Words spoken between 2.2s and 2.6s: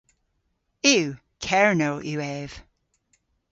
ev.